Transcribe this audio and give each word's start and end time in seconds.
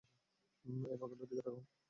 এই 0.65 0.97
পাগলটার 1.01 1.19
দিকে 1.21 1.35
তাকাও। 1.39 1.61